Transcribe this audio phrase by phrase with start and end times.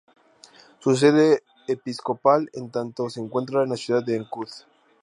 [0.79, 4.49] Su sede episcopal en tanto, se encuentra en la ciudad de Ancud.